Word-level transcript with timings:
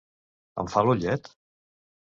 Em 0.63 0.71
fa 0.77 0.83
l'ullet? 0.87 1.31